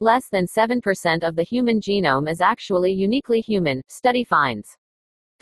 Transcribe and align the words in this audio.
Less 0.00 0.28
than 0.28 0.46
7% 0.46 1.26
of 1.26 1.34
the 1.34 1.42
human 1.42 1.80
genome 1.80 2.30
is 2.30 2.40
actually 2.40 2.92
uniquely 2.92 3.40
human, 3.40 3.82
study 3.88 4.22
finds. 4.22 4.76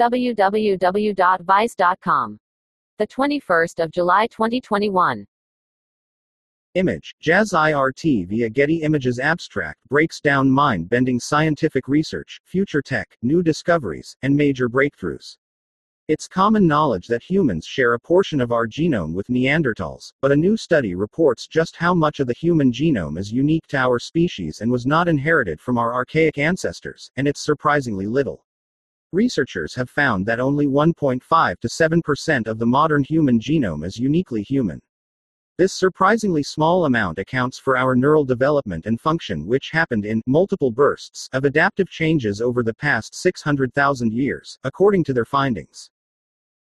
www.vice.com. 0.00 0.38
The 2.98 3.06
21st 3.06 3.84
of 3.84 3.90
July 3.90 4.27
2021. 4.29 5.27
Image 6.72 7.14
Jazz 7.21 7.50
IRT 7.53 8.29
via 8.29 8.48
Getty 8.48 8.77
Images 8.77 9.19
Abstract 9.19 9.79
breaks 9.90 10.22
down 10.22 10.50
mind 10.50 10.88
bending 10.88 11.20
scientific 11.20 11.86
research, 11.86 12.41
future 12.46 12.80
tech, 12.80 13.14
new 13.20 13.43
discoveries, 13.43 14.16
and 14.23 14.34
major 14.34 14.70
breakthroughs. 14.70 15.36
It's 16.09 16.29
common 16.29 16.68
knowledge 16.68 17.09
that 17.09 17.25
humans 17.25 17.66
share 17.66 17.95
a 17.95 17.98
portion 17.98 18.41
of 18.41 18.52
our 18.52 18.68
genome 18.68 19.12
with 19.12 19.27
Neanderthals, 19.27 20.12
but 20.23 20.30
a 20.30 20.36
new 20.36 20.56
study 20.56 20.95
reports 20.95 21.48
just 21.48 21.75
how 21.75 21.95
much 21.95 22.20
of 22.20 22.29
the 22.29 22.32
human 22.32 22.70
genome 22.70 23.18
is 23.18 23.32
unique 23.32 23.66
to 23.66 23.79
our 23.79 23.98
species 23.98 24.61
and 24.61 24.70
was 24.70 24.87
not 24.87 25.09
inherited 25.09 25.61
from 25.61 25.79
our 25.79 25.92
archaic 25.92 26.38
ancestors, 26.38 27.10
and 27.16 27.27
it's 27.27 27.45
surprisingly 27.45 28.06
little. 28.06 28.45
Researchers 29.12 29.74
have 29.74 29.91
found 29.91 30.24
that 30.27 30.38
only 30.38 30.69
1.5 30.69 31.59
to 31.59 31.66
7% 31.66 32.46
of 32.46 32.60
the 32.60 32.66
modern 32.66 33.02
human 33.02 33.41
genome 33.41 33.84
is 33.84 33.98
uniquely 33.98 34.45
human. 34.45 34.80
This 35.59 35.73
surprisingly 35.73 36.45
small 36.45 36.84
amount 36.84 37.18
accounts 37.18 37.59
for 37.59 37.77
our 37.77 37.96
neural 37.96 38.24
development 38.24 38.87
and 38.87 39.01
function, 39.01 39.45
which 39.45 39.70
happened 39.73 40.07
in 40.07 40.23
multiple 40.24 40.70
bursts 40.70 41.29
of 41.32 41.45
adaptive 41.45 41.88
changes 41.88 42.41
over 42.41 42.62
the 42.62 42.74
past 42.74 43.12
600,000 43.16 44.12
years, 44.12 44.57
according 44.62 45.02
to 45.02 45.12
their 45.12 45.24
findings. 45.24 45.91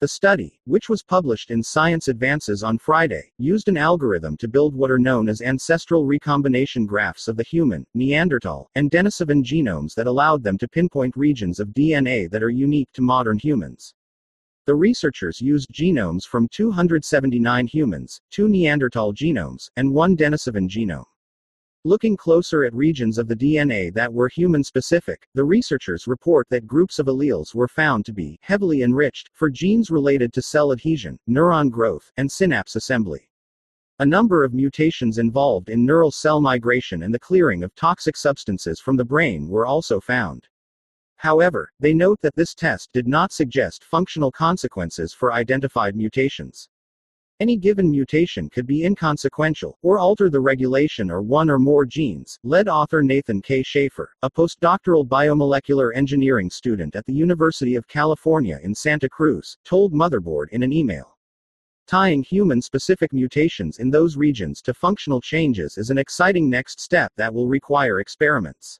The 0.04 0.08
study, 0.08 0.60
which 0.66 0.90
was 0.90 1.02
published 1.02 1.50
in 1.50 1.62
Science 1.62 2.08
Advances 2.08 2.62
on 2.62 2.76
Friday, 2.76 3.32
used 3.38 3.68
an 3.68 3.78
algorithm 3.78 4.36
to 4.36 4.46
build 4.46 4.74
what 4.74 4.90
are 4.90 4.98
known 4.98 5.30
as 5.30 5.40
ancestral 5.40 6.04
recombination 6.04 6.84
graphs 6.84 7.26
of 7.26 7.38
the 7.38 7.42
human, 7.42 7.86
Neanderthal, 7.94 8.68
and 8.74 8.90
Denisovan 8.90 9.42
genomes 9.42 9.94
that 9.94 10.06
allowed 10.06 10.42
them 10.42 10.58
to 10.58 10.68
pinpoint 10.68 11.16
regions 11.16 11.58
of 11.58 11.68
DNA 11.68 12.30
that 12.30 12.42
are 12.42 12.50
unique 12.50 12.92
to 12.92 13.00
modern 13.00 13.38
humans. 13.38 13.94
The 14.66 14.74
researchers 14.74 15.40
used 15.40 15.70
genomes 15.72 16.26
from 16.26 16.48
279 16.48 17.66
humans, 17.66 18.20
two 18.30 18.46
Neanderthal 18.46 19.14
genomes, 19.14 19.70
and 19.76 19.90
one 19.90 20.18
Denisovan 20.18 20.68
genome. 20.68 21.06
Looking 21.86 22.16
closer 22.16 22.64
at 22.64 22.72
regions 22.72 23.18
of 23.18 23.28
the 23.28 23.36
DNA 23.36 23.92
that 23.92 24.10
were 24.10 24.28
human 24.28 24.64
specific, 24.64 25.28
the 25.34 25.44
researchers 25.44 26.06
report 26.06 26.48
that 26.48 26.66
groups 26.66 26.98
of 26.98 27.08
alleles 27.08 27.54
were 27.54 27.68
found 27.68 28.06
to 28.06 28.12
be 28.14 28.38
heavily 28.40 28.82
enriched 28.82 29.28
for 29.34 29.50
genes 29.50 29.90
related 29.90 30.32
to 30.32 30.40
cell 30.40 30.72
adhesion, 30.72 31.18
neuron 31.28 31.70
growth, 31.70 32.10
and 32.16 32.32
synapse 32.32 32.74
assembly. 32.74 33.28
A 33.98 34.06
number 34.06 34.44
of 34.44 34.54
mutations 34.54 35.18
involved 35.18 35.68
in 35.68 35.84
neural 35.84 36.10
cell 36.10 36.40
migration 36.40 37.02
and 37.02 37.12
the 37.12 37.18
clearing 37.18 37.62
of 37.62 37.74
toxic 37.74 38.16
substances 38.16 38.80
from 38.80 38.96
the 38.96 39.04
brain 39.04 39.46
were 39.46 39.66
also 39.66 40.00
found. 40.00 40.48
However, 41.16 41.70
they 41.80 41.92
note 41.92 42.18
that 42.22 42.34
this 42.34 42.54
test 42.54 42.94
did 42.94 43.06
not 43.06 43.30
suggest 43.30 43.84
functional 43.84 44.32
consequences 44.32 45.12
for 45.12 45.34
identified 45.34 45.96
mutations. 45.96 46.70
Any 47.40 47.56
given 47.56 47.90
mutation 47.90 48.48
could 48.48 48.64
be 48.64 48.84
inconsequential, 48.84 49.76
or 49.82 49.98
alter 49.98 50.30
the 50.30 50.38
regulation 50.38 51.10
or 51.10 51.20
one 51.20 51.50
or 51.50 51.58
more 51.58 51.84
genes, 51.84 52.38
led 52.44 52.68
author 52.68 53.02
Nathan 53.02 53.42
K. 53.42 53.60
Schaefer, 53.60 54.14
a 54.22 54.30
postdoctoral 54.30 55.04
biomolecular 55.04 55.90
engineering 55.96 56.48
student 56.48 56.94
at 56.94 57.04
the 57.06 57.12
University 57.12 57.74
of 57.74 57.88
California 57.88 58.60
in 58.62 58.72
Santa 58.72 59.08
Cruz, 59.08 59.58
told 59.64 59.92
Motherboard 59.92 60.50
in 60.50 60.62
an 60.62 60.72
email. 60.72 61.18
Tying 61.88 62.22
human 62.22 62.62
specific 62.62 63.12
mutations 63.12 63.80
in 63.80 63.90
those 63.90 64.16
regions 64.16 64.62
to 64.62 64.72
functional 64.72 65.20
changes 65.20 65.76
is 65.76 65.90
an 65.90 65.98
exciting 65.98 66.48
next 66.48 66.78
step 66.78 67.10
that 67.16 67.34
will 67.34 67.48
require 67.48 67.98
experiments. 67.98 68.78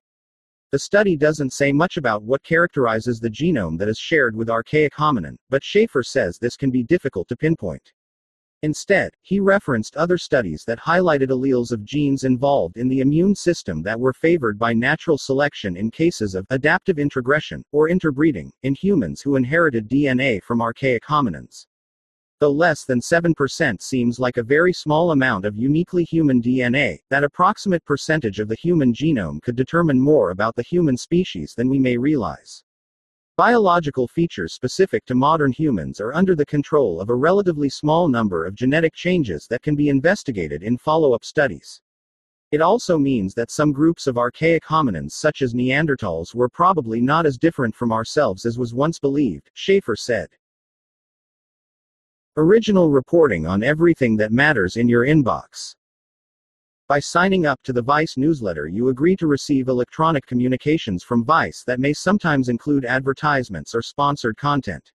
The 0.70 0.78
study 0.78 1.16
doesn't 1.16 1.52
say 1.52 1.72
much 1.72 1.96
about 1.96 2.22
what 2.22 2.44
characterizes 2.44 3.18
the 3.18 3.30
genome 3.30 3.78
that 3.78 3.88
is 3.88 3.98
shared 3.98 4.36
with 4.36 4.48
archaic 4.48 4.94
hominin, 4.94 5.38
but 5.50 5.64
Schaefer 5.64 6.04
says 6.04 6.38
this 6.38 6.56
can 6.56 6.70
be 6.70 6.84
difficult 6.84 7.26
to 7.28 7.36
pinpoint. 7.36 7.92
Instead, 8.64 9.12
he 9.20 9.40
referenced 9.40 9.94
other 9.94 10.16
studies 10.16 10.64
that 10.64 10.78
highlighted 10.78 11.28
alleles 11.28 11.70
of 11.70 11.84
genes 11.84 12.24
involved 12.24 12.78
in 12.78 12.88
the 12.88 13.00
immune 13.00 13.34
system 13.34 13.82
that 13.82 14.00
were 14.00 14.14
favored 14.14 14.58
by 14.58 14.72
natural 14.72 15.18
selection 15.18 15.76
in 15.76 15.90
cases 15.90 16.34
of 16.34 16.46
adaptive 16.48 16.98
introgression, 16.98 17.62
or 17.72 17.90
interbreeding, 17.90 18.50
in 18.62 18.74
humans 18.74 19.20
who 19.20 19.36
inherited 19.36 19.86
DNA 19.86 20.42
from 20.42 20.62
archaic 20.62 21.02
hominins. 21.04 21.66
Though 22.40 22.52
less 22.52 22.86
than 22.86 23.00
7% 23.00 23.82
seems 23.82 24.18
like 24.18 24.38
a 24.38 24.42
very 24.42 24.72
small 24.72 25.10
amount 25.10 25.44
of 25.44 25.58
uniquely 25.58 26.04
human 26.04 26.40
DNA, 26.40 27.00
that 27.10 27.22
approximate 27.22 27.84
percentage 27.84 28.40
of 28.40 28.48
the 28.48 28.56
human 28.56 28.94
genome 28.94 29.42
could 29.42 29.56
determine 29.56 30.00
more 30.00 30.30
about 30.30 30.56
the 30.56 30.62
human 30.62 30.96
species 30.96 31.52
than 31.54 31.68
we 31.68 31.78
may 31.78 31.98
realize. 31.98 32.64
Biological 33.36 34.06
features 34.06 34.52
specific 34.52 35.04
to 35.06 35.16
modern 35.16 35.50
humans 35.50 36.00
are 36.00 36.14
under 36.14 36.36
the 36.36 36.46
control 36.46 37.00
of 37.00 37.08
a 37.08 37.14
relatively 37.16 37.68
small 37.68 38.06
number 38.06 38.44
of 38.46 38.54
genetic 38.54 38.94
changes 38.94 39.48
that 39.48 39.60
can 39.60 39.74
be 39.74 39.88
investigated 39.88 40.62
in 40.62 40.78
follow 40.78 41.14
up 41.14 41.24
studies. 41.24 41.80
It 42.52 42.60
also 42.60 42.96
means 42.96 43.34
that 43.34 43.50
some 43.50 43.72
groups 43.72 44.06
of 44.06 44.18
archaic 44.18 44.62
hominins, 44.62 45.14
such 45.14 45.42
as 45.42 45.52
Neanderthals, 45.52 46.32
were 46.32 46.48
probably 46.48 47.00
not 47.00 47.26
as 47.26 47.36
different 47.36 47.74
from 47.74 47.90
ourselves 47.90 48.46
as 48.46 48.56
was 48.56 48.72
once 48.72 49.00
believed, 49.00 49.50
Schaefer 49.52 49.96
said. 49.96 50.28
Original 52.36 52.88
reporting 52.88 53.48
on 53.48 53.64
everything 53.64 54.16
that 54.18 54.30
matters 54.30 54.76
in 54.76 54.88
your 54.88 55.04
inbox. 55.04 55.74
By 56.86 57.00
signing 57.00 57.46
up 57.46 57.62
to 57.62 57.72
the 57.72 57.80
Vice 57.80 58.18
newsletter, 58.18 58.68
you 58.68 58.88
agree 58.88 59.16
to 59.16 59.26
receive 59.26 59.68
electronic 59.68 60.26
communications 60.26 61.02
from 61.02 61.24
Vice 61.24 61.64
that 61.66 61.80
may 61.80 61.94
sometimes 61.94 62.50
include 62.50 62.84
advertisements 62.84 63.74
or 63.74 63.80
sponsored 63.80 64.36
content. 64.36 64.92